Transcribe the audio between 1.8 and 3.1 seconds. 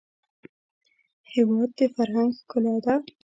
فرهنګ ښکلا ده.